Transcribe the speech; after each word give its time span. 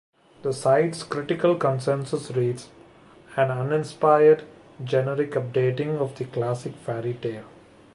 The 0.41 0.51
site's 0.51 1.03
critical 1.03 1.53
consensus 1.55 2.31
reads, 2.31 2.69
An 3.35 3.51
uninspired, 3.51 4.43
generic 4.83 5.29
updating 5.33 5.99
of 5.99 6.15
the 6.17 6.25
classic 6.25 6.73
fairy 6.77 7.13
tale. 7.13 7.45